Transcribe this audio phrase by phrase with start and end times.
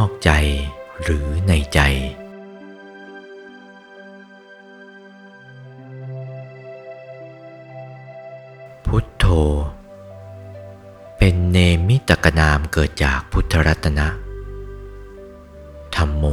[0.00, 0.30] อกใจ
[1.02, 1.80] หรือในใจ
[8.86, 9.26] พุทโธ
[11.18, 11.58] เป็นเน
[11.88, 14.08] มิตกนามเกิดจากพุทธรัตนะ
[15.96, 16.24] ธรรมโม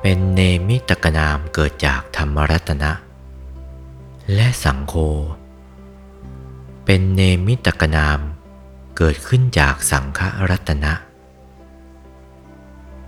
[0.00, 2.92] เป็นเนมิตกนามเกิดจากธรรมรัตนะ
[4.34, 4.94] และสังโฆ
[6.84, 8.18] เป็นเนมิตกนาม
[8.96, 10.92] เกิดขึ้นจากสังฆรัตนะ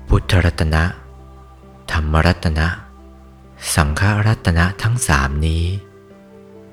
[0.08, 0.84] พุทธรัตนะ
[1.92, 2.68] ธรรมรัตนะ
[3.74, 5.64] สังฆรัตนะทั้งสามนี้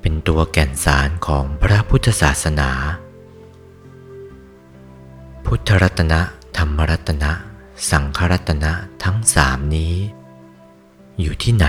[0.02, 2.72] เป็นตัวแก่นสารของพระพุทธศาสนา
[5.46, 6.20] พุทธรัตนะ
[6.58, 7.32] ธรรมรัตนะ
[7.90, 8.72] สังฆรัตนะ
[9.04, 9.96] ทั้งสามนี้
[11.20, 11.68] อยู่ที่ไหน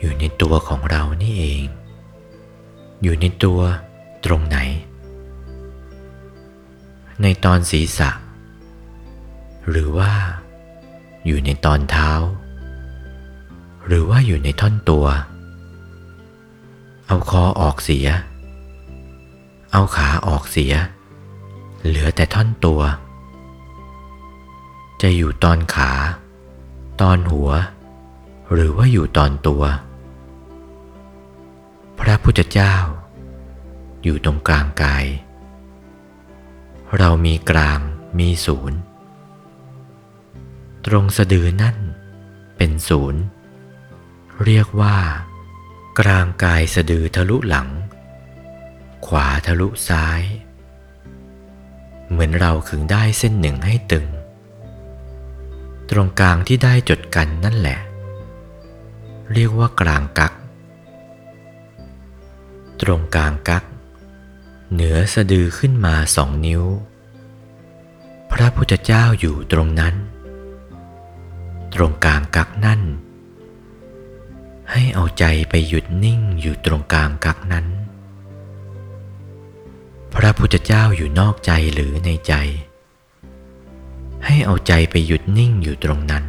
[0.00, 1.64] อยู่ในตัวของเรานี่เอง
[3.02, 3.60] อยู่ในตัว
[4.24, 4.58] ตรงไหน
[7.22, 8.10] ในตอนศีรษะ
[9.70, 10.12] หรือว่า
[11.26, 12.10] อยู่ในตอนเท้า
[13.86, 15.06] หรือว่าอยู่ในท่อนตัว
[17.06, 18.08] เอาคอออกเสีย
[19.72, 20.72] เอาขาออกเสีย
[21.84, 22.80] เหลือแต่ท่อนตัว
[25.02, 25.92] จะอยู่ตอนขา
[27.00, 27.50] ตอนหัว
[28.52, 29.62] หรือว่าอยู่ตอนตัว
[32.00, 32.74] พระพุทธเจ้า
[34.02, 35.06] อยู่ตรงกลางกาย
[36.98, 37.78] เรามีกลาง
[38.18, 38.78] มีศูนย์
[40.86, 41.76] ตรงสะดือนั่น
[42.56, 43.22] เป็นศูนย์
[44.44, 44.96] เรียกว่า
[46.00, 47.68] กลางกายสะดือทะลุหลัง
[49.06, 50.22] ขวาทะลุซ้าย
[52.10, 54.06] เหมือนเราขึงได้เส้นหนึ่งให้ตึง
[55.90, 57.78] ตรงกลางที่ได้จดกันนั่นแหละ
[59.32, 60.32] เรียกว่ากลางกัก
[62.82, 63.64] ตรงกลางกัก
[64.72, 66.62] เหนือสะดือขึ้นมาสองนิ้ว
[68.32, 69.94] พระพุทธเจ้าอยู่ตรงนั้น
[71.74, 72.82] ตรงกลางกักนั่น
[74.70, 77.66] ให้เอาใจไปหยุดนิ่งอยู่ตรงกลางกักนั้น
[80.14, 82.34] พระพุทธเจ้าอยู่นอกใจหรือในใจ
[84.24, 86.24] ให้เอาใจไปหยุดนิ่งอยู่ตรงนั้น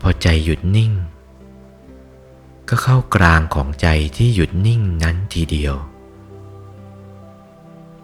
[0.00, 0.92] พอใจหยุดนิ่ง
[2.68, 5.74] ก็เข้ากลางของใจที่หยุดนิ่งนั้นทีเดียว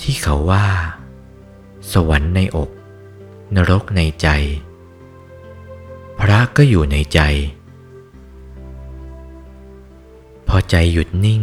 [0.00, 0.66] ที่เขาว่า
[1.92, 2.70] สวรรค์ในอก
[3.54, 4.28] นรกในใจ
[6.20, 7.20] พระก็อยู่ในใจ
[10.48, 11.42] พอใจหยุดนิ่ง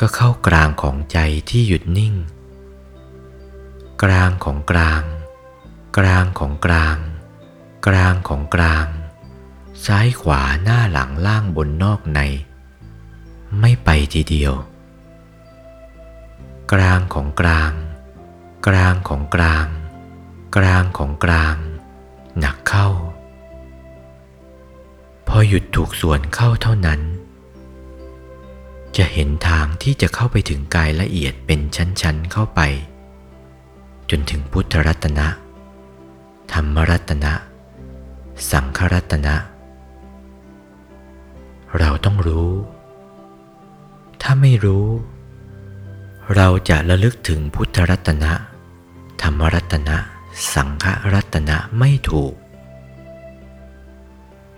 [0.00, 1.18] ก็เข้ากลางของใจ
[1.50, 2.14] ที่หยุดนิ่ง
[4.02, 5.02] กลางของกลาง
[5.98, 6.96] กลางของกลาง
[7.86, 8.86] กลางของกลาง
[9.86, 12.20] ซ้ายขวาหน้าหลังล่างบนนอกใน
[13.60, 14.54] ไม่ไปทีเดียว
[16.72, 17.72] กลางของกลาง
[18.66, 19.66] กลางของกลาง
[20.56, 21.56] กลางของกลาง
[22.38, 22.88] หนักเข้า
[25.28, 27.00] พอหยุดถูกส่วนเข้าเท่านั้น
[28.96, 32.60] จะเห็นทางที่จะเข้าไปถึงกายละเอียดเป็นชั้นๆเข้าไป
[34.10, 35.28] จนถึงพุทธรัตนะ
[36.52, 37.32] ธรรมรัตนะ
[38.50, 39.34] สังฆรัตนะ
[41.78, 42.50] เราต้องรู้
[44.22, 44.86] ถ้าไม่รู้
[46.36, 48.32] เราจะระลึกถึงพุทธรัตนะ
[49.22, 49.98] ธรรมรัตนะ
[50.54, 52.34] สังฆรัตนะไม่ถูก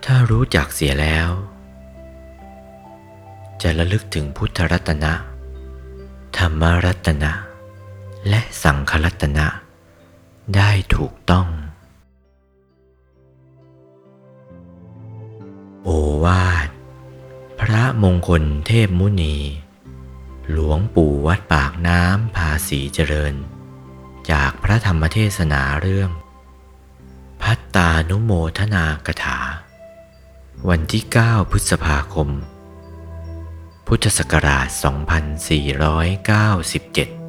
[0.05, 1.29] ถ้ารู้จักเสียแล้ว
[3.63, 5.13] จะระลึกถึงพุทธรัตนะ
[6.37, 7.33] ธรรมรัตนะ
[8.29, 9.47] และสังฆรัตนะ
[10.57, 11.49] ได้ถูกต้อง
[15.85, 15.91] โอ
[16.25, 16.69] วาท
[17.61, 19.37] พระมงคลเทพมุนี
[20.51, 23.35] หลวงปู่วัดปากน้ำภาษีเจริญ
[24.33, 26.11] จากพระธรรมเทศนาเรื่อง
[27.43, 29.39] พัตตานุโมทนากถา
[30.69, 32.29] วันที่ 9 พฤษภาคม
[33.87, 37.20] พุทธศักราช 2497